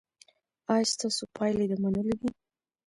[0.73, 2.29] ایا ستاسو پایلې د منلو دي؟